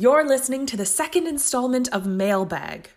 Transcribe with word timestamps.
You're 0.00 0.26
listening 0.26 0.64
to 0.64 0.78
the 0.78 0.86
second 0.86 1.26
installment 1.26 1.86
of 1.88 2.06
Mailbag. 2.06 2.88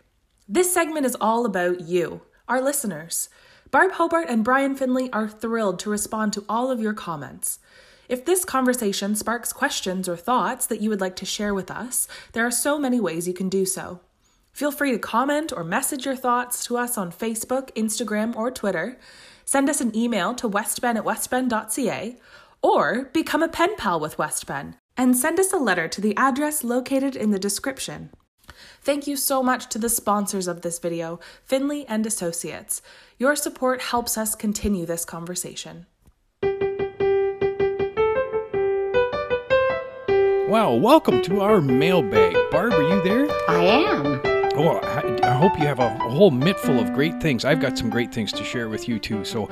This 0.48 0.74
segment 0.74 1.06
is 1.06 1.18
all 1.20 1.46
about 1.46 1.82
you, 1.82 2.22
our 2.48 2.62
listeners. 2.62 3.28
Barb 3.72 3.92
Hobart 3.92 4.30
and 4.30 4.42
Brian 4.42 4.74
Finley 4.74 5.12
are 5.12 5.28
thrilled 5.28 5.80
to 5.80 5.90
respond 5.90 6.32
to 6.32 6.46
all 6.48 6.72
of 6.72 6.80
your 6.80 6.94
comments. 6.94 7.60
If 8.08 8.24
this 8.24 8.46
conversation 8.46 9.18
sparks 9.18 9.52
questions 9.52 10.08
or 10.08 10.16
thoughts 10.16 10.66
that 10.68 10.80
you 10.80 10.90
would 10.90 11.02
like 11.02 11.18
to 11.18 11.26
share 11.26 11.54
with 11.54 11.70
us, 11.70 12.08
there 12.32 12.48
are 12.48 12.52
so 12.52 12.80
many 12.80 13.02
ways 13.02 13.28
you 13.28 13.34
can 13.34 13.50
do 13.50 13.66
so. 13.66 14.00
Feel 14.54 14.72
free 14.72 14.94
to 14.94 14.98
comment 14.98 15.52
or 15.52 15.66
message 15.66 16.06
your 16.06 16.16
thoughts 16.16 16.66
to 16.68 16.78
us 16.78 16.98
on 16.98 17.12
Facebook, 17.12 17.70
Instagram, 17.76 18.34
or 18.34 18.50
Twitter. 18.50 18.98
Send 19.44 19.70
us 19.70 19.82
an 19.82 19.94
email 19.94 20.34
to 20.36 20.50
westben 20.50 20.96
at 20.96 21.04
westben.ca 21.04 22.18
or 22.62 23.10
become 23.12 23.44
a 23.44 23.50
pen 23.50 23.76
pal 23.76 24.00
with 24.00 24.16
Westben 24.16 24.76
and 24.98 25.18
send 25.18 25.40
us 25.40 25.52
a 25.52 25.58
letter 25.58 25.88
to 25.88 26.02
the 26.02 26.16
address 26.18 26.64
located 26.64 27.16
in 27.16 27.32
the 27.32 27.40
description. 27.40 28.10
Thank 28.82 29.08
you 29.08 29.16
so 29.16 29.42
much 29.42 29.70
to 29.70 29.80
the 29.80 29.90
sponsors 29.90 30.48
of 30.48 30.62
this 30.62 30.80
video, 30.80 31.20
Finley 31.44 31.86
and 31.88 32.06
Associates. 32.06 32.82
Your 33.18 33.36
support 33.36 33.82
helps 33.82 34.18
us 34.18 34.36
continue 34.36 34.86
this 34.86 35.06
conversation. 35.06 35.86
Well, 40.50 40.80
welcome 40.80 41.22
to 41.24 41.42
our 41.42 41.62
mailbag. 41.62 42.36
Barb, 42.52 42.74
are 42.74 42.84
you 42.84 43.02
there? 43.04 43.28
I 43.50 43.64
am. 43.64 44.22
Oh, 44.56 44.78
I, 44.78 45.20
I 45.24 45.34
hope 45.34 45.58
you 45.58 45.66
have 45.66 45.80
a, 45.80 45.88
a 45.88 46.10
whole 46.10 46.30
mitt 46.30 46.60
full 46.60 46.80
of 46.80 46.94
great 46.94 47.20
things. 47.20 47.44
I've 47.44 47.60
got 47.60 47.76
some 47.76 47.90
great 47.90 48.14
things 48.14 48.32
to 48.34 48.44
share 48.44 48.70
with 48.70 48.88
you 48.88 49.00
too. 49.00 49.26
So, 49.26 49.50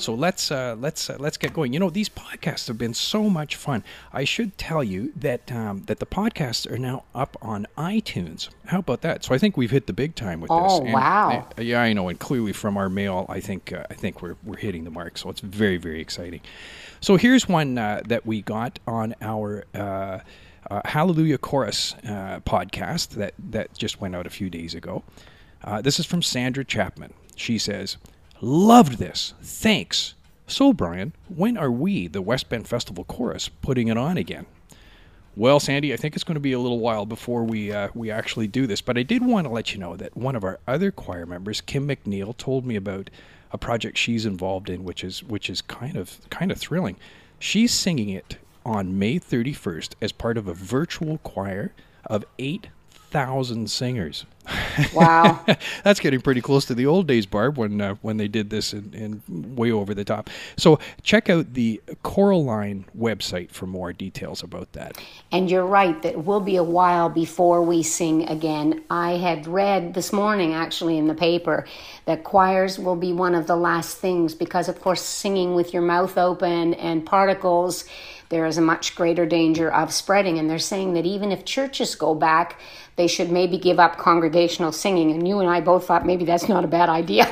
so 0.00 0.14
let's 0.14 0.50
uh, 0.50 0.76
let's 0.78 1.10
uh, 1.10 1.16
let's 1.18 1.36
get 1.36 1.52
going. 1.52 1.72
You 1.72 1.78
know, 1.78 1.90
these 1.90 2.08
podcasts 2.08 2.66
have 2.68 2.78
been 2.78 2.94
so 2.94 3.28
much 3.28 3.56
fun. 3.56 3.84
I 4.12 4.24
should 4.24 4.56
tell 4.56 4.82
you 4.82 5.12
that 5.16 5.52
um, 5.52 5.82
that 5.86 5.98
the 5.98 6.06
podcasts 6.06 6.70
are 6.70 6.78
now 6.78 7.04
up 7.14 7.36
on 7.42 7.66
iTunes. 7.76 8.48
How 8.66 8.78
about 8.78 9.02
that? 9.02 9.24
So 9.24 9.34
I 9.34 9.38
think 9.38 9.56
we've 9.56 9.70
hit 9.70 9.86
the 9.86 9.92
big 9.92 10.14
time 10.14 10.40
with 10.40 10.48
this. 10.48 10.58
Oh, 10.58 10.80
wow. 10.80 11.46
uh, 11.58 11.62
yeah, 11.62 11.82
I 11.82 11.92
know, 11.92 12.08
and 12.08 12.18
clearly 12.18 12.52
from 12.52 12.76
our 12.76 12.88
mail, 12.88 13.26
I 13.28 13.40
think 13.40 13.72
uh, 13.72 13.84
I 13.90 13.94
think 13.94 14.22
we're 14.22 14.36
we're 14.42 14.56
hitting 14.56 14.84
the 14.84 14.90
mark. 14.90 15.18
So 15.18 15.28
it's 15.30 15.40
very 15.40 15.76
very 15.76 16.00
exciting. 16.00 16.40
So 17.00 17.16
here's 17.16 17.48
one 17.48 17.78
uh, 17.78 18.02
that 18.06 18.26
we 18.26 18.42
got 18.42 18.78
on 18.86 19.14
our. 19.20 19.64
Uh, 19.74 20.20
uh, 20.70 20.82
Hallelujah 20.84 21.38
Chorus 21.38 21.94
uh, 22.04 22.40
podcast 22.40 23.10
that, 23.10 23.34
that 23.50 23.72
just 23.76 24.00
went 24.00 24.14
out 24.14 24.26
a 24.26 24.30
few 24.30 24.48
days 24.50 24.74
ago. 24.74 25.02
Uh, 25.64 25.80
this 25.80 25.98
is 25.98 26.06
from 26.06 26.22
Sandra 26.22 26.64
Chapman. 26.64 27.12
She 27.34 27.58
says, 27.58 27.96
Loved 28.40 28.98
this. 28.98 29.34
Thanks. 29.42 30.14
So, 30.46 30.72
Brian, 30.72 31.12
when 31.28 31.56
are 31.56 31.70
we, 31.70 32.08
the 32.08 32.22
Westben 32.22 32.66
Festival 32.66 33.04
Chorus, 33.04 33.48
putting 33.48 33.88
it 33.88 33.98
on 33.98 34.16
again? 34.16 34.46
Well, 35.36 35.60
Sandy, 35.60 35.92
I 35.92 35.96
think 35.96 36.14
it's 36.14 36.24
going 36.24 36.34
to 36.34 36.40
be 36.40 36.52
a 36.52 36.58
little 36.58 36.80
while 36.80 37.06
before 37.06 37.44
we 37.44 37.70
uh, 37.70 37.88
we 37.94 38.10
actually 38.10 38.48
do 38.48 38.66
this, 38.66 38.80
but 38.80 38.98
I 38.98 39.04
did 39.04 39.24
want 39.24 39.46
to 39.46 39.52
let 39.52 39.72
you 39.72 39.78
know 39.78 39.94
that 39.96 40.16
one 40.16 40.34
of 40.34 40.42
our 40.42 40.58
other 40.66 40.90
choir 40.90 41.24
members, 41.24 41.60
Kim 41.60 41.86
McNeil, 41.86 42.36
told 42.36 42.66
me 42.66 42.74
about 42.74 43.10
a 43.52 43.58
project 43.58 43.96
she's 43.96 44.26
involved 44.26 44.68
in, 44.68 44.84
which 44.84 45.04
is 45.04 45.22
which 45.22 45.48
is 45.48 45.62
kind 45.62 45.96
of 45.96 46.18
kind 46.30 46.50
of 46.50 46.58
thrilling. 46.58 46.96
She's 47.38 47.72
singing 47.72 48.08
it 48.08 48.38
on 48.66 48.98
May 48.98 49.20
31st 49.20 49.94
as 50.00 50.12
part 50.12 50.36
of 50.36 50.48
a 50.48 50.54
virtual 50.54 51.18
choir 51.18 51.72
of 52.06 52.24
8,000 52.38 53.70
singers. 53.70 54.26
Wow. 54.94 55.44
That's 55.84 56.00
getting 56.00 56.20
pretty 56.20 56.40
close 56.40 56.64
to 56.66 56.74
the 56.74 56.86
old 56.86 57.06
days, 57.06 57.26
Barb, 57.26 57.58
when 57.58 57.80
uh, 57.80 57.94
when 58.02 58.16
they 58.16 58.28
did 58.28 58.50
this 58.50 58.72
and, 58.72 58.94
and 58.94 59.56
way 59.56 59.70
over 59.70 59.94
the 59.94 60.04
top. 60.04 60.30
So 60.56 60.78
check 61.02 61.28
out 61.28 61.54
the 61.54 61.80
Coraline 62.02 62.86
website 62.98 63.50
for 63.50 63.66
more 63.66 63.92
details 63.92 64.42
about 64.42 64.72
that. 64.72 64.98
and 65.32 65.50
you're 65.50 65.66
right, 65.66 66.00
that 66.02 66.12
it 66.12 66.24
will 66.24 66.40
be 66.40 66.56
a 66.56 66.64
while 66.64 67.08
before 67.08 67.62
we 67.62 67.82
sing 67.82 68.28
again. 68.28 68.82
I 68.90 69.12
had 69.12 69.46
read 69.46 69.94
this 69.94 70.12
morning, 70.12 70.54
actually, 70.54 70.98
in 70.98 71.06
the 71.06 71.14
paper, 71.14 71.66
that 72.06 72.24
choirs 72.24 72.78
will 72.78 72.96
be 72.96 73.12
one 73.12 73.34
of 73.34 73.46
the 73.46 73.56
last 73.56 73.98
things 73.98 74.34
because, 74.34 74.68
of 74.68 74.80
course, 74.80 75.02
singing 75.02 75.54
with 75.54 75.72
your 75.72 75.82
mouth 75.82 76.18
open 76.18 76.74
and 76.74 77.04
particles, 77.06 77.84
there 78.28 78.46
is 78.46 78.58
a 78.58 78.62
much 78.62 78.94
greater 78.94 79.26
danger 79.26 79.72
of 79.72 79.92
spreading. 79.92 80.38
And 80.38 80.48
they're 80.48 80.58
saying 80.58 80.94
that 80.94 81.06
even 81.06 81.32
if 81.32 81.44
churches 81.44 81.94
go 81.94 82.14
back, 82.14 82.60
they 82.96 83.06
should 83.06 83.30
maybe 83.30 83.58
give 83.58 83.80
up 83.80 83.96
congregational 84.30 84.72
singing. 84.72 85.10
And 85.10 85.26
you 85.26 85.40
and 85.40 85.48
I 85.48 85.60
both 85.60 85.86
thought 85.86 86.06
maybe 86.06 86.24
that's 86.24 86.48
not 86.48 86.64
a 86.64 86.68
bad 86.68 86.88
idea. 86.88 87.26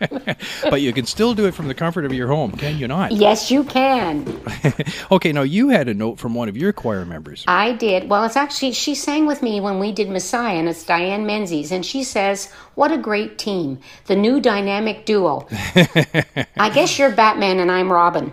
but 0.70 0.80
you 0.80 0.92
can 0.92 1.06
still 1.06 1.34
do 1.34 1.46
it 1.46 1.54
from 1.54 1.68
the 1.68 1.74
comfort 1.74 2.04
of 2.04 2.12
your 2.12 2.28
home, 2.28 2.52
can 2.52 2.78
you 2.78 2.88
not? 2.88 3.12
yes, 3.12 3.50
you 3.50 3.64
can. 3.64 4.40
Okay, 5.10 5.32
now 5.32 5.42
you 5.42 5.70
had 5.70 5.88
a 5.88 5.94
note 5.94 6.18
from 6.18 6.34
one 6.34 6.48
of 6.48 6.56
your 6.56 6.72
choir 6.72 7.04
members. 7.04 7.44
I 7.48 7.72
did. 7.72 8.08
Well, 8.08 8.24
it's 8.24 8.36
actually, 8.36 8.72
she 8.72 8.94
sang 8.94 9.26
with 9.26 9.42
me 9.42 9.60
when 9.60 9.80
we 9.80 9.90
did 9.90 10.08
Messiah, 10.08 10.56
and 10.56 10.68
it's 10.68 10.84
Diane 10.84 11.26
Menzies. 11.26 11.72
And 11.72 11.84
she 11.84 12.04
says, 12.04 12.52
What 12.76 12.92
a 12.92 12.98
great 12.98 13.36
team. 13.36 13.80
The 14.06 14.14
new 14.14 14.40
dynamic 14.40 15.04
duo. 15.04 15.48
I 15.50 16.70
guess 16.72 16.98
you're 16.98 17.10
Batman 17.10 17.58
and 17.58 17.72
I'm 17.72 17.90
Robin. 17.90 18.32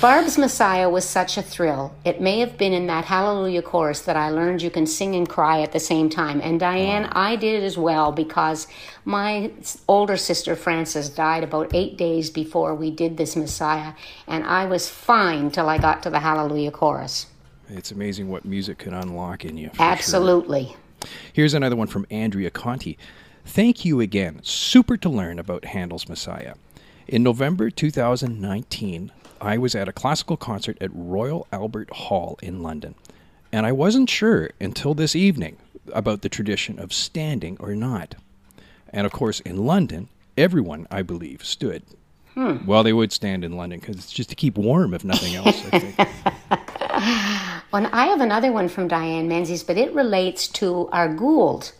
Barb's 0.00 0.36
Messiah 0.36 0.90
was 0.90 1.04
such 1.04 1.38
a 1.38 1.42
thrill. 1.42 1.94
It 2.04 2.20
may 2.20 2.40
have 2.40 2.58
been 2.58 2.72
in 2.72 2.88
that 2.88 3.04
Hallelujah 3.04 3.62
chorus 3.62 4.00
that 4.02 4.16
I 4.16 4.30
learned 4.30 4.62
you 4.62 4.70
can 4.70 4.86
sing 4.86 5.14
and 5.14 5.28
cry 5.40 5.62
at 5.62 5.72
the 5.72 5.80
same 5.80 6.10
time. 6.10 6.38
And 6.42 6.60
Diane, 6.60 7.06
I 7.12 7.34
did 7.34 7.64
as 7.64 7.78
well 7.78 8.12
because 8.12 8.66
my 9.06 9.50
older 9.88 10.18
sister 10.18 10.54
Frances 10.54 11.08
died 11.08 11.42
about 11.42 11.74
eight 11.74 11.96
days 11.96 12.28
before 12.28 12.74
we 12.74 12.90
did 12.90 13.16
this 13.16 13.36
Messiah. 13.36 13.94
And 14.26 14.44
I 14.44 14.66
was 14.66 14.90
fine 14.90 15.50
till 15.50 15.70
I 15.70 15.78
got 15.78 16.02
to 16.02 16.10
the 16.10 16.20
Hallelujah 16.20 16.72
chorus. 16.72 17.24
It's 17.70 17.90
amazing 17.90 18.28
what 18.28 18.44
music 18.44 18.76
can 18.76 18.92
unlock 18.92 19.46
in 19.46 19.56
you. 19.56 19.70
for 19.70 19.76
sure. 19.76 19.86
Absolutely. 19.86 20.76
Here's 21.32 21.54
another 21.54 21.76
one 21.76 21.86
from 21.86 22.04
Andrea 22.10 22.50
Conti. 22.50 22.98
Thank 23.46 23.82
you 23.82 23.98
again. 23.98 24.40
Super 24.42 24.98
to 24.98 25.08
learn 25.08 25.38
about 25.38 25.64
Handel's 25.64 26.06
Messiah. 26.06 26.52
In 27.08 27.22
November 27.22 27.70
2019, 27.70 29.10
I 29.40 29.56
was 29.56 29.74
at 29.74 29.88
a 29.88 29.92
classical 29.94 30.36
concert 30.36 30.76
at 30.82 30.90
Royal 30.92 31.46
Albert 31.50 31.88
Hall 31.94 32.38
in 32.42 32.62
London, 32.62 32.94
and 33.52 33.66
I 33.66 33.72
wasn't 33.72 34.10
sure 34.10 34.50
until 34.60 34.94
this 34.94 35.16
evening 35.16 35.56
about 35.92 36.22
the 36.22 36.28
tradition 36.28 36.78
of 36.78 36.92
standing 36.92 37.56
or 37.60 37.74
not. 37.74 38.14
And 38.92 39.06
of 39.06 39.12
course, 39.12 39.40
in 39.40 39.66
London, 39.66 40.08
everyone, 40.36 40.86
I 40.90 41.02
believe, 41.02 41.44
stood. 41.44 41.82
Hmm. 42.34 42.64
Well, 42.64 42.82
they 42.82 42.92
would 42.92 43.12
stand 43.12 43.44
in 43.44 43.56
London 43.56 43.80
because 43.80 43.96
it's 43.96 44.12
just 44.12 44.30
to 44.30 44.36
keep 44.36 44.56
warm, 44.56 44.94
if 44.94 45.04
nothing 45.04 45.34
else. 45.34 45.62
I 45.72 45.78
think. 45.78 46.08
Well, 47.72 47.88
I 47.92 48.06
have 48.06 48.20
another 48.20 48.50
one 48.50 48.68
from 48.68 48.88
Diane 48.88 49.28
Menzies, 49.28 49.62
but 49.62 49.78
it 49.78 49.94
relates 49.94 50.48
to 50.48 50.88
our 50.88 51.08
Gould. 51.08 51.70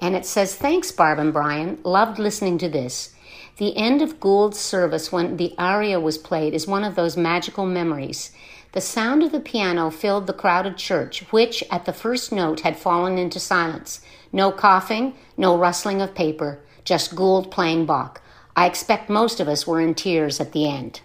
And 0.00 0.16
it 0.16 0.26
says, 0.26 0.56
Thanks, 0.56 0.90
Barb 0.90 1.20
and 1.20 1.32
Brian. 1.32 1.78
Loved 1.84 2.18
listening 2.18 2.58
to 2.58 2.68
this. 2.68 3.14
The 3.58 3.74
end 3.74 4.02
of 4.02 4.20
Gould's 4.20 4.58
service 4.58 5.10
when 5.10 5.38
the 5.38 5.54
aria 5.56 5.98
was 5.98 6.18
played 6.18 6.52
is 6.52 6.66
one 6.66 6.84
of 6.84 6.94
those 6.94 7.16
magical 7.16 7.64
memories. 7.64 8.30
The 8.72 8.82
sound 8.82 9.22
of 9.22 9.32
the 9.32 9.40
piano 9.40 9.90
filled 9.90 10.26
the 10.26 10.34
crowded 10.34 10.76
church, 10.76 11.20
which 11.30 11.64
at 11.70 11.86
the 11.86 11.94
first 11.94 12.30
note 12.30 12.60
had 12.60 12.76
fallen 12.76 13.16
into 13.16 13.40
silence. 13.40 14.02
No 14.30 14.52
coughing, 14.52 15.14
no 15.38 15.56
rustling 15.56 16.02
of 16.02 16.14
paper, 16.14 16.60
just 16.84 17.14
Gould 17.14 17.50
playing 17.50 17.86
Bach. 17.86 18.20
I 18.54 18.66
expect 18.66 19.08
most 19.08 19.40
of 19.40 19.48
us 19.48 19.66
were 19.66 19.80
in 19.80 19.94
tears 19.94 20.38
at 20.38 20.52
the 20.52 20.68
end. 20.68 21.00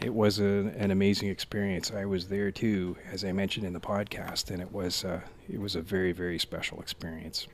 It 0.00 0.12
was 0.12 0.40
a, 0.40 0.72
an 0.76 0.90
amazing 0.90 1.28
experience. 1.28 1.92
I 1.92 2.04
was 2.04 2.26
there 2.26 2.50
too, 2.50 2.96
as 3.12 3.24
I 3.24 3.30
mentioned 3.30 3.64
in 3.64 3.72
the 3.72 3.80
podcast, 3.80 4.50
and 4.50 4.60
it 4.60 4.72
was 4.72 5.04
uh, 5.04 5.20
it 5.48 5.60
was 5.60 5.76
a 5.76 5.80
very 5.80 6.10
very 6.10 6.40
special 6.40 6.80
experience. 6.80 7.46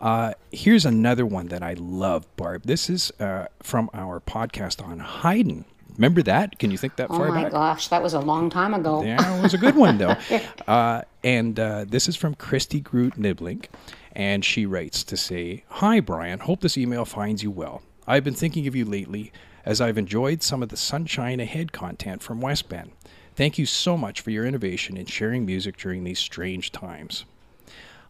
Uh, 0.00 0.34
here's 0.52 0.84
another 0.84 1.24
one 1.24 1.46
that 1.48 1.62
I 1.62 1.74
love, 1.74 2.26
Barb. 2.36 2.62
This 2.64 2.90
is 2.90 3.10
uh, 3.18 3.46
from 3.62 3.88
our 3.94 4.20
podcast 4.20 4.84
on 4.84 4.98
Haydn. 4.98 5.64
Remember 5.96 6.22
that? 6.22 6.58
Can 6.58 6.70
you 6.70 6.76
think 6.76 6.96
that 6.96 7.10
Oh 7.10 7.16
far 7.16 7.28
my 7.28 7.44
back? 7.44 7.52
gosh, 7.52 7.88
that 7.88 8.02
was 8.02 8.12
a 8.12 8.20
long 8.20 8.50
time 8.50 8.74
ago. 8.74 9.02
Yeah, 9.02 9.38
it 9.38 9.42
was 9.42 9.54
a 9.54 9.58
good 9.58 9.74
one 9.76 9.96
though. 9.96 10.16
uh, 10.66 11.02
and 11.24 11.58
uh, 11.58 11.86
this 11.88 12.06
is 12.08 12.16
from 12.16 12.34
Christy 12.34 12.80
Groot 12.80 13.14
Niblink, 13.14 13.66
and 14.12 14.44
she 14.44 14.66
writes 14.66 15.02
to 15.04 15.16
say, 15.16 15.64
"Hi 15.68 16.00
Brian, 16.00 16.40
hope 16.40 16.60
this 16.60 16.76
email 16.76 17.06
finds 17.06 17.42
you 17.42 17.50
well. 17.50 17.80
I've 18.06 18.24
been 18.24 18.34
thinking 18.34 18.66
of 18.66 18.76
you 18.76 18.84
lately, 18.84 19.32
as 19.64 19.80
I've 19.80 19.96
enjoyed 19.96 20.42
some 20.42 20.62
of 20.62 20.68
the 20.68 20.76
Sunshine 20.76 21.40
Ahead 21.40 21.72
content 21.72 22.22
from 22.22 22.42
Westben. 22.42 22.90
Thank 23.34 23.56
you 23.58 23.64
so 23.64 23.96
much 23.96 24.20
for 24.20 24.30
your 24.30 24.44
innovation 24.44 24.96
in 24.98 25.06
sharing 25.06 25.46
music 25.46 25.78
during 25.78 26.04
these 26.04 26.18
strange 26.18 26.72
times." 26.72 27.24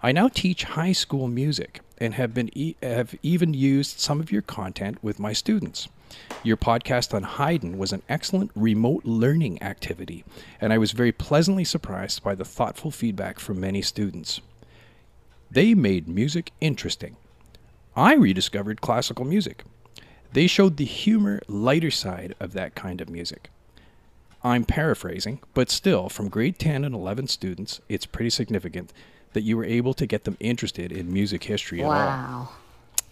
I 0.02 0.12
now 0.12 0.28
teach 0.28 0.64
high 0.64 0.92
school 0.92 1.26
music 1.26 1.80
and 1.98 2.14
have 2.14 2.34
been 2.34 2.50
e- 2.56 2.76
have 2.82 3.14
even 3.22 3.54
used 3.54 3.98
some 3.98 4.20
of 4.20 4.30
your 4.30 4.42
content 4.42 5.02
with 5.02 5.18
my 5.18 5.32
students. 5.32 5.88
Your 6.42 6.56
podcast 6.56 7.14
on 7.14 7.22
Haydn 7.22 7.78
was 7.78 7.92
an 7.92 8.02
excellent 8.08 8.50
remote 8.54 9.04
learning 9.04 9.62
activity, 9.62 10.24
and 10.60 10.72
I 10.72 10.78
was 10.78 10.92
very 10.92 11.12
pleasantly 11.12 11.64
surprised 11.64 12.22
by 12.22 12.34
the 12.34 12.44
thoughtful 12.44 12.90
feedback 12.90 13.38
from 13.38 13.58
many 13.58 13.82
students. 13.82 14.40
They 15.50 15.74
made 15.74 16.08
music 16.08 16.52
interesting. 16.60 17.16
I 17.96 18.14
rediscovered 18.14 18.82
classical 18.82 19.24
music. 19.24 19.64
They 20.32 20.46
showed 20.46 20.76
the 20.76 20.84
humor, 20.84 21.40
lighter 21.48 21.90
side 21.90 22.34
of 22.38 22.52
that 22.52 22.74
kind 22.74 23.00
of 23.00 23.08
music. 23.08 23.50
I'm 24.44 24.64
paraphrasing, 24.64 25.40
but 25.54 25.70
still, 25.70 26.08
from 26.08 26.28
grade 26.28 26.58
10 26.58 26.84
and 26.84 26.94
11 26.94 27.28
students, 27.28 27.80
it's 27.88 28.06
pretty 28.06 28.30
significant 28.30 28.92
that 29.36 29.42
you 29.42 29.56
were 29.56 29.64
able 29.78 29.92
to 29.94 30.06
get 30.06 30.24
them 30.24 30.36
interested 30.40 30.90
in 30.90 31.12
music 31.12 31.44
history 31.44 31.80
at 31.82 31.84
all 31.86 31.92
Wow. 31.92 32.48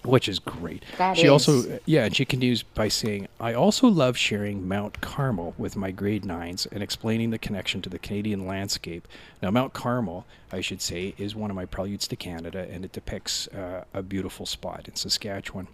which 0.05 0.27
is 0.29 0.39
great. 0.39 0.83
That 0.99 1.17
she 1.17 1.25
is. 1.25 1.31
also, 1.31 1.79
yeah, 1.87 2.05
and 2.07 2.15
she 2.17 2.25
continues 2.25 2.63
by 2.63 2.89
saying, 2.89 3.29
"I 3.41 3.53
also 3.55 3.87
love 3.89 4.17
sharing 4.19 4.67
Mount 4.69 5.01
Carmel 5.01 5.55
with 5.57 5.77
my 5.77 5.91
grade 5.93 6.25
nines 6.25 6.67
and 6.73 6.83
explaining 6.83 7.31
the 7.31 7.39
connection 7.39 7.81
to 7.83 7.89
the 7.91 7.99
Canadian 7.99 8.47
landscape." 8.47 9.07
Now, 9.43 9.51
Mount 9.51 9.73
Carmel, 9.73 10.27
I 10.53 10.61
should 10.61 10.83
say, 10.83 11.15
is 11.17 11.35
one 11.35 11.51
of 11.51 11.57
my 11.57 11.65
preludes 11.67 12.07
to 12.09 12.17
Canada, 12.17 12.67
and 12.71 12.85
it 12.85 12.93
depicts 12.93 13.49
uh, 13.49 13.85
a 13.95 14.03
beautiful 14.03 14.45
spot 14.47 14.89
in 14.89 14.95
Saskatchewan. 14.97 15.69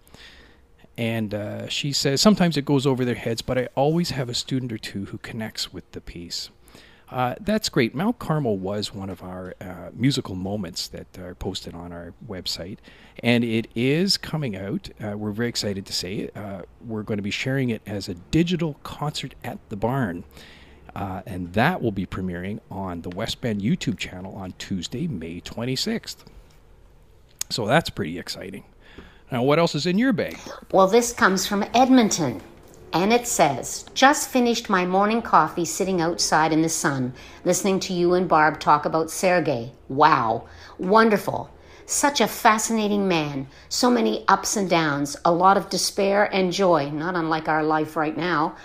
And 0.99 1.33
uh, 1.35 1.69
she 1.69 1.93
says 1.93 2.21
sometimes 2.21 2.57
it 2.57 2.65
goes 2.65 2.87
over 2.87 3.05
their 3.05 3.15
heads, 3.15 3.43
but 3.43 3.57
I 3.59 3.69
always 3.75 4.11
have 4.11 4.29
a 4.29 4.35
student 4.35 4.73
or 4.73 4.79
two 4.79 5.07
who 5.07 5.19
connects 5.19 5.73
with 5.73 5.91
the 5.93 6.01
piece. 6.01 6.51
Uh, 7.11 7.35
that's 7.41 7.69
great. 7.69 7.95
Mount 7.95 8.19
Carmel 8.21 8.57
was 8.57 8.95
one 8.95 9.11
of 9.11 9.23
our 9.23 9.55
uh, 9.61 9.91
musical 9.93 10.37
moments 10.37 10.87
that 10.89 11.19
are 11.19 11.35
posted 11.35 11.75
on 11.75 11.93
our 11.93 12.15
website, 12.29 12.79
and 13.21 13.43
it 13.43 13.67
is 13.75 14.17
coming 14.17 14.57
out. 14.57 14.89
Uh, 15.03 15.17
we're 15.17 15.33
very 15.33 15.49
excited 15.49 15.85
to 15.87 15.93
say 15.93 16.15
it. 16.17 16.37
Uh, 16.37 16.63
we're 16.87 17.03
going 17.03 17.19
to 17.19 17.23
be 17.23 17.31
sharing 17.33 17.71
it 17.71 17.83
as 17.85 18.09
a 18.09 18.15
digital 18.15 18.75
concert 18.85 19.35
at 19.43 19.59
the 19.71 19.77
barn, 19.77 20.23
uh, 20.95 21.23
and 21.27 21.53
that 21.55 21.83
will 21.83 21.91
be 21.91 22.07
premiering 22.07 22.61
on 22.71 23.03
the 23.03 23.11
Westben 23.11 23.61
YouTube 23.61 23.99
channel 23.99 24.35
on 24.37 24.53
Tuesday, 24.59 25.09
May 25.09 25.41
26th. 25.41 26.19
So 27.51 27.67
that's 27.67 27.91
pretty 27.91 28.21
exciting. 28.21 28.63
Now, 29.33 29.43
what 29.43 29.59
else 29.59 29.75
is 29.75 29.87
in 29.87 29.99
your 29.99 30.13
bag? 30.13 30.39
Well, 30.73 30.87
this 30.87 31.13
comes 31.13 31.45
from 31.47 31.65
Edmonton. 31.75 32.41
And 32.93 33.13
it 33.13 33.27
says, 33.27 33.85
just 33.95 34.29
finished 34.31 34.69
my 34.69 34.85
morning 34.85 35.23
coffee 35.23 35.65
sitting 35.65 36.01
outside 36.01 36.53
in 36.53 36.63
the 36.63 36.69
sun, 36.69 37.13
listening 37.45 37.79
to 37.81 37.93
you 37.93 38.15
and 38.15 38.29
Barb 38.29 38.59
talk 38.59 38.85
about 38.85 39.11
Sergey. 39.11 39.73
Wow. 39.89 40.49
Wonderful. 40.79 41.51
Such 41.87 42.21
a 42.21 42.27
fascinating 42.29 43.07
man. 43.07 43.47
So 43.69 43.91
many 43.91 44.25
ups 44.27 44.57
and 44.57 44.69
downs, 44.69 45.17
a 45.25 45.33
lot 45.33 45.57
of 45.57 45.71
despair 45.71 46.33
and 46.35 46.53
joy, 46.53 46.91
not 46.91 47.15
unlike 47.15 47.49
our 47.49 47.63
life 47.63 47.97
right 47.97 48.17
now. 48.17 48.57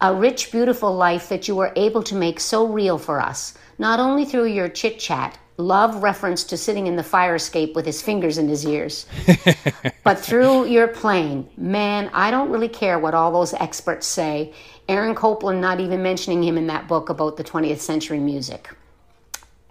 A 0.00 0.14
rich, 0.14 0.50
beautiful 0.50 0.94
life 0.94 1.28
that 1.28 1.46
you 1.46 1.54
were 1.54 1.72
able 1.76 2.02
to 2.04 2.14
make 2.14 2.40
so 2.40 2.66
real 2.66 2.96
for 2.96 3.20
us, 3.20 3.54
not 3.78 4.00
only 4.00 4.24
through 4.24 4.46
your 4.46 4.68
chit 4.68 4.98
chat, 4.98 5.36
love 5.58 6.04
reference 6.04 6.44
to 6.44 6.56
sitting 6.56 6.86
in 6.86 6.94
the 6.94 7.02
fire 7.02 7.34
escape 7.34 7.74
with 7.74 7.84
his 7.84 8.00
fingers 8.00 8.38
in 8.38 8.48
his 8.48 8.64
ears, 8.64 9.06
but 10.04 10.18
through 10.18 10.66
your 10.66 10.86
playing. 10.86 11.48
Man, 11.56 12.10
I 12.14 12.30
don't 12.30 12.50
really 12.50 12.68
care 12.68 12.96
what 12.98 13.12
all 13.12 13.32
those 13.32 13.52
experts 13.54 14.06
say. 14.06 14.54
Aaron 14.88 15.16
Copland 15.16 15.60
not 15.60 15.80
even 15.80 16.00
mentioning 16.00 16.44
him 16.44 16.56
in 16.56 16.68
that 16.68 16.86
book 16.86 17.08
about 17.08 17.36
the 17.36 17.44
20th 17.44 17.80
century 17.80 18.20
music. 18.20 18.70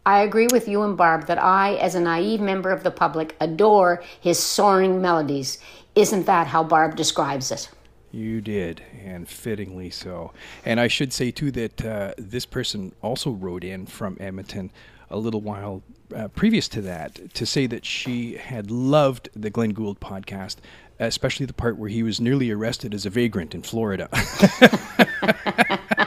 I 0.06 0.22
agree 0.22 0.48
with 0.51 0.68
you 0.68 0.84
and 0.84 0.98
Barb 0.98 1.28
that 1.28 1.42
I, 1.42 1.75
as 1.75 1.95
a 1.95 2.01
naive 2.01 2.42
member 2.42 2.72
of 2.72 2.84
the 2.84 2.92
public, 2.92 3.36
adore 3.39 4.04
his 4.19 4.39
soaring 4.39 5.01
melodies. 5.01 5.57
Isn't 5.95 6.25
that 6.25 6.48
how 6.48 6.63
Barb 6.63 6.98
describes 6.98 7.50
it? 7.51 7.69
You 8.12 8.42
did, 8.42 8.81
and 9.04 9.27
fittingly 9.27 9.89
so. 9.89 10.33
And 10.65 10.80
I 10.80 10.88
should 10.88 11.12
say, 11.12 11.31
too, 11.31 11.51
that 11.51 11.86
uh, 11.86 12.13
this 12.18 12.45
person 12.45 12.94
also 13.01 13.31
wrote 13.31 13.63
in 13.63 13.86
from 13.86 14.18
Edmonton 14.19 14.71
a 15.09 15.18
little 15.18 15.42
while 15.42 15.83
uh, 16.15 16.27
previous 16.30 16.68
to 16.69 16.81
that 16.81 17.33
to 17.33 17.45
say 17.45 17.68
that 17.68 17.86
she 17.86 18.36
had 18.36 18.71
loved 18.71 19.30
the 19.36 19.50
Glenn 19.50 19.71
Gould 19.71 20.00
podcast, 20.00 20.57
especially 21.00 21.45
the 21.45 21.54
part 21.54 21.77
where 21.77 21.89
he 21.89 22.04
was 22.04 22.19
nearly 22.19 22.51
arrested 22.51 22.94
as 22.94 23.06
a 23.06 23.09
vagrant 23.09 23.54
in 23.54 23.62
Florida. 23.62 24.10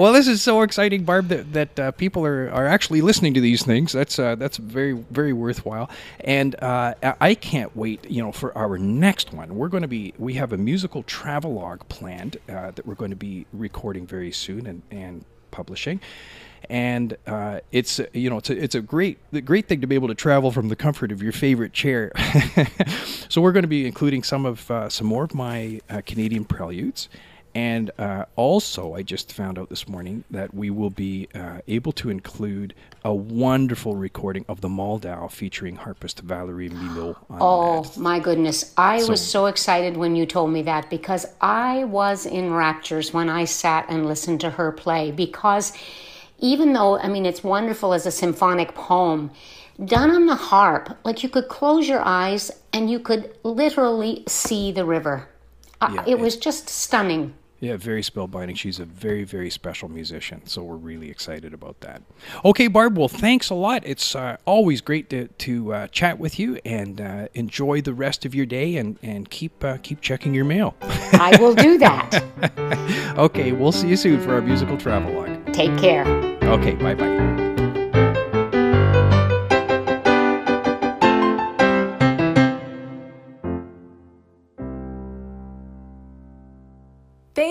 well, 0.00 0.14
this 0.14 0.28
is 0.28 0.40
so 0.40 0.62
exciting, 0.62 1.04
Barb, 1.04 1.28
that, 1.28 1.52
that 1.52 1.78
uh, 1.78 1.90
people 1.90 2.24
are, 2.24 2.50
are 2.50 2.66
actually 2.66 3.02
listening 3.02 3.34
to 3.34 3.40
these 3.40 3.62
things. 3.62 3.92
That's 3.92 4.18
uh, 4.18 4.34
that's 4.34 4.56
very 4.56 4.92
very 4.92 5.34
worthwhile, 5.34 5.90
and 6.20 6.54
uh, 6.62 6.94
I- 7.20 7.34
can't 7.34 7.76
wait. 7.76 8.10
You 8.10 8.22
know, 8.22 8.32
for 8.32 8.56
our 8.56 8.78
next 8.78 9.34
one, 9.34 9.56
we're 9.56 9.68
going 9.68 9.82
to 9.82 9.88
be 9.88 10.14
we 10.18 10.34
have 10.34 10.54
a 10.54 10.56
musical 10.56 11.02
travelogue 11.02 11.86
planned 11.90 12.38
uh, 12.48 12.70
that 12.70 12.86
we're 12.86 12.94
going 12.94 13.10
to 13.10 13.16
be 13.16 13.44
recording 13.52 14.06
very 14.06 14.32
soon 14.32 14.66
and 14.66 14.82
and 14.90 15.24
publishing. 15.50 16.00
And 16.70 17.16
uh, 17.26 17.60
it's 17.72 18.00
you 18.14 18.30
know 18.30 18.38
it's 18.38 18.48
a, 18.48 18.62
it's 18.62 18.74
a 18.74 18.80
great 18.80 19.18
the 19.32 19.42
great 19.42 19.68
thing 19.68 19.82
to 19.82 19.86
be 19.86 19.96
able 19.96 20.08
to 20.08 20.14
travel 20.14 20.50
from 20.50 20.68
the 20.68 20.76
comfort 20.76 21.12
of 21.12 21.22
your 21.22 21.32
favorite 21.32 21.74
chair. 21.74 22.12
so 23.28 23.42
we're 23.42 23.52
going 23.52 23.64
to 23.64 23.68
be 23.68 23.86
including 23.86 24.22
some 24.22 24.46
of 24.46 24.70
uh, 24.70 24.88
some 24.88 25.06
more 25.06 25.24
of 25.24 25.34
my 25.34 25.80
uh, 25.90 26.00
Canadian 26.06 26.46
preludes, 26.46 27.08
and 27.54 27.90
uh, 27.98 28.26
also, 28.36 28.94
I 28.94 29.02
just 29.02 29.32
found 29.32 29.58
out 29.58 29.68
this 29.70 29.88
morning 29.88 30.24
that 30.30 30.54
we 30.54 30.70
will 30.70 30.90
be 30.90 31.28
uh, 31.34 31.60
able 31.66 31.92
to 31.92 32.08
include 32.10 32.74
a 33.04 33.12
wonderful 33.14 33.96
recording 33.96 34.44
of 34.48 34.60
the 34.60 34.68
Moldau 34.68 35.28
featuring 35.30 35.76
harpist 35.76 36.20
Valerie 36.20 36.70
Milot 36.70 37.16
on 37.28 37.38
Oh 37.40 37.82
that. 37.82 37.96
my 37.98 38.20
goodness. 38.20 38.72
I 38.76 38.96
was 39.04 39.20
So- 39.20 39.40
so 39.40 39.46
excited 39.46 39.96
when 39.96 40.14
you 40.16 40.26
told 40.26 40.50
me 40.52 40.62
that 40.62 40.90
because 40.90 41.26
I 41.40 41.84
was 41.84 42.26
in 42.26 42.52
raptures 42.52 43.12
when 43.12 43.28
I 43.28 43.44
sat 43.46 43.86
and 43.88 44.06
listened 44.06 44.40
to 44.42 44.50
her 44.50 44.70
play. 44.72 45.10
Because 45.10 45.72
even 46.38 46.72
though, 46.72 46.98
I 46.98 47.08
mean, 47.08 47.26
it's 47.26 47.42
wonderful 47.42 47.92
as 47.94 48.06
a 48.06 48.10
symphonic 48.10 48.74
poem, 48.74 49.30
done 49.84 50.10
on 50.10 50.26
the 50.26 50.34
harp, 50.36 50.96
like 51.04 51.22
you 51.22 51.28
could 51.28 51.48
close 51.48 51.88
your 51.88 52.02
eyes 52.04 52.50
and 52.72 52.90
you 52.90 52.98
could 53.00 53.34
literally 53.42 54.24
see 54.28 54.72
the 54.72 54.84
river. 54.84 55.26
I- 55.80 55.94
Yeah, 55.94 56.04
it 56.06 56.18
was 56.18 56.36
just 56.36 56.68
stunning. 56.68 57.32
Yeah, 57.60 57.76
very 57.76 58.00
spellbinding. 58.02 58.56
She's 58.56 58.80
a 58.80 58.86
very, 58.86 59.24
very 59.24 59.50
special 59.50 59.90
musician, 59.90 60.46
so 60.46 60.62
we're 60.62 60.76
really 60.76 61.10
excited 61.10 61.52
about 61.52 61.80
that. 61.80 62.02
Okay, 62.42 62.68
Barb, 62.68 62.96
well, 62.96 63.08
thanks 63.08 63.50
a 63.50 63.54
lot. 63.54 63.82
It's 63.84 64.14
uh, 64.14 64.38
always 64.46 64.80
great 64.80 65.10
to, 65.10 65.28
to 65.28 65.74
uh, 65.74 65.86
chat 65.88 66.18
with 66.18 66.38
you 66.38 66.58
and 66.64 67.00
uh, 67.00 67.28
enjoy 67.34 67.82
the 67.82 67.92
rest 67.92 68.24
of 68.24 68.34
your 68.34 68.46
day 68.46 68.76
and, 68.76 68.98
and 69.02 69.28
keep, 69.28 69.62
uh, 69.62 69.76
keep 69.82 70.00
checking 70.00 70.32
your 70.32 70.46
mail. 70.46 70.74
I 70.80 71.36
will 71.38 71.54
do 71.54 71.76
that. 71.78 73.14
okay, 73.18 73.52
we'll 73.52 73.72
see 73.72 73.88
you 73.88 73.96
soon 73.96 74.20
for 74.20 74.32
our 74.32 74.40
musical 74.40 74.78
travelogue. 74.78 75.52
Take 75.52 75.76
care. 75.78 76.06
Okay, 76.44 76.72
bye 76.76 76.94
bye. 76.94 77.49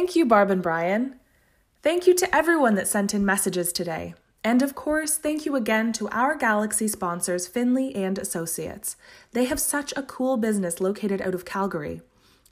Thank 0.09 0.17
you, 0.17 0.25
Barb 0.25 0.49
and 0.49 0.63
Brian. 0.63 1.19
Thank 1.83 2.07
you 2.07 2.15
to 2.15 2.35
everyone 2.35 2.73
that 2.73 2.87
sent 2.87 3.13
in 3.13 3.23
messages 3.23 3.71
today. 3.71 4.15
And 4.43 4.63
of 4.63 4.73
course, 4.73 5.19
thank 5.19 5.45
you 5.45 5.55
again 5.55 5.93
to 5.93 6.09
our 6.09 6.35
Galaxy 6.35 6.87
sponsors, 6.87 7.45
Finley 7.45 7.93
and 7.93 8.17
Associates. 8.17 8.95
They 9.33 9.45
have 9.45 9.59
such 9.59 9.93
a 9.95 10.01
cool 10.01 10.37
business 10.37 10.81
located 10.81 11.21
out 11.21 11.35
of 11.35 11.45
Calgary. 11.45 12.01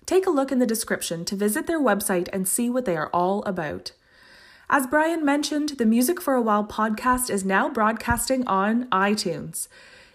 Take 0.06 0.28
a 0.28 0.30
look 0.30 0.52
in 0.52 0.60
the 0.60 0.68
description 0.68 1.26
to 1.26 1.36
visit 1.36 1.66
their 1.66 1.82
website 1.82 2.30
and 2.32 2.48
see 2.48 2.70
what 2.70 2.86
they 2.86 2.96
are 2.96 3.10
all 3.12 3.42
about. 3.46 3.92
As 4.70 4.86
Brian 4.86 5.26
mentioned, 5.26 5.70
the 5.80 5.86
Music 5.88 6.22
for 6.22 6.36
a 6.36 6.42
While 6.44 6.64
podcast 6.64 7.32
is 7.32 7.44
now 7.44 7.70
broadcasting 7.70 8.46
on 8.46 8.86
iTunes. 8.92 9.68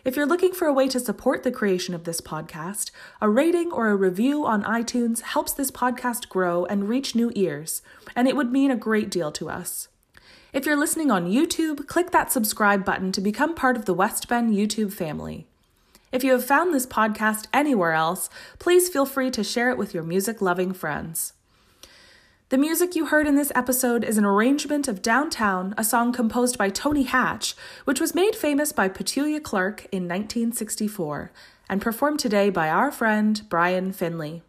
If 0.04 0.16
you're 0.16 0.26
looking 0.26 0.52
for 0.52 0.66
a 0.66 0.73
way 0.73 0.88
to 0.88 0.99
support 0.99 1.44
the 1.44 1.52
creation 1.52 1.94
of 1.94 2.02
this 2.02 2.21
podcast, 2.21 2.90
a 3.21 3.28
rating 3.28 3.71
or 3.71 3.87
a 3.88 3.94
review 3.94 4.44
on 4.44 4.64
iTunes 4.64 5.21
helps 5.21 5.52
this 5.52 5.71
podcast 5.71 6.28
grow 6.28 6.64
and 6.64 6.88
reach 6.88 7.14
new 7.14 7.30
ears, 7.37 7.82
and 8.16 8.26
it 8.26 8.35
would 8.35 8.50
mean 8.50 8.73
a 8.73 8.76
great 8.76 9.12
deal 9.12 9.30
to 9.30 9.49
us. 9.49 9.87
If 10.52 10.66
you're 10.66 10.76
listening 10.76 11.12
on 11.12 11.30
YouTube, 11.30 11.87
click 11.87 12.11
that 12.11 12.32
subscribe 12.32 12.85
button 12.85 13.12
to 13.12 13.21
become 13.21 13.54
part 13.54 13.76
of 13.76 13.85
the 13.85 13.94
Westben 13.94 14.52
YouTube 14.52 14.92
family. 14.92 15.47
If 16.11 16.25
you 16.25 16.32
have 16.32 16.44
found 16.44 16.75
this 16.75 16.85
podcast 16.85 17.47
anywhere 17.52 17.92
else, 17.92 18.28
please 18.59 18.88
feel 18.88 19.06
free 19.06 19.30
to 19.30 19.44
share 19.44 19.71
it 19.71 19.78
with 19.78 19.94
your 19.94 20.02
music 20.02 20.42
loving 20.42 20.73
friends. 20.73 21.32
The 22.52 22.59
music 22.59 22.94
you 22.94 23.06
heard 23.06 23.26
in 23.26 23.35
this 23.35 23.50
episode 23.54 24.04
is 24.04 24.18
an 24.18 24.26
arrangement 24.26 24.87
of 24.87 25.00
Downtown, 25.00 25.73
a 25.78 25.82
song 25.82 26.12
composed 26.12 26.59
by 26.59 26.68
Tony 26.68 27.04
Hatch, 27.04 27.54
which 27.87 27.99
was 27.99 28.14
made 28.14 28.37
famous 28.37 28.73
by 28.73 28.90
Petula 28.90 29.42
Clark 29.42 29.87
in 29.90 30.02
1964 30.02 31.32
and 31.71 31.80
performed 31.80 32.21
today 32.21 32.50
by 32.50 32.68
our 32.68 32.92
friend 32.92 33.40
Brian 33.49 33.90
Finley. 33.90 34.42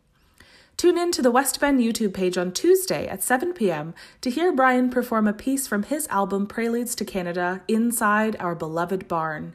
Tune 0.76 0.98
in 0.98 1.14
to 1.14 1.22
the 1.22 1.32
Westben 1.32 1.82
YouTube 1.82 2.14
page 2.14 2.38
on 2.38 2.52
Tuesday 2.52 3.08
at 3.08 3.24
7 3.24 3.54
p.m. 3.54 3.94
to 4.20 4.30
hear 4.30 4.52
Brian 4.52 4.90
perform 4.90 5.26
a 5.26 5.32
piece 5.32 5.66
from 5.66 5.84
his 5.84 6.06
album 6.10 6.46
Preludes 6.46 6.96
to 6.96 7.06
Canada 7.06 7.62
Inside 7.70 8.36
Our 8.38 8.54
Beloved 8.54 9.08
Barn. 9.08 9.54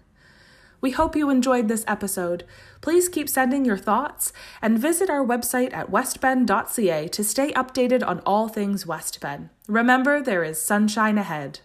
We 0.80 0.92
hope 0.92 1.16
you 1.16 1.30
enjoyed 1.30 1.68
this 1.68 1.84
episode. 1.86 2.44
Please 2.80 3.08
keep 3.08 3.28
sending 3.28 3.64
your 3.64 3.76
thoughts 3.76 4.32
and 4.62 4.78
visit 4.78 5.10
our 5.10 5.24
website 5.24 5.72
at 5.72 5.90
westben.ca 5.90 7.08
to 7.08 7.24
stay 7.24 7.52
updated 7.52 8.06
on 8.06 8.20
all 8.20 8.48
things 8.48 8.84
Westben. 8.84 9.50
Remember, 9.66 10.22
there 10.22 10.44
is 10.44 10.62
sunshine 10.62 11.18
ahead. 11.18 11.60